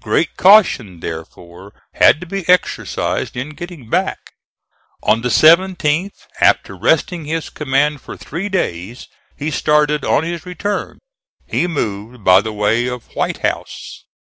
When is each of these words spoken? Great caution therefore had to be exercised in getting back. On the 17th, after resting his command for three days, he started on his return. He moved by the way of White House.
Great 0.00 0.38
caution 0.38 1.00
therefore 1.00 1.74
had 1.92 2.18
to 2.18 2.24
be 2.26 2.48
exercised 2.48 3.36
in 3.36 3.50
getting 3.50 3.90
back. 3.90 4.32
On 5.02 5.20
the 5.20 5.28
17th, 5.28 6.26
after 6.40 6.74
resting 6.74 7.26
his 7.26 7.50
command 7.50 8.00
for 8.00 8.16
three 8.16 8.48
days, 8.48 9.08
he 9.36 9.50
started 9.50 10.02
on 10.02 10.24
his 10.24 10.46
return. 10.46 11.00
He 11.46 11.66
moved 11.66 12.24
by 12.24 12.40
the 12.40 12.50
way 12.54 12.86
of 12.88 13.08
White 13.14 13.42
House. 13.44 14.04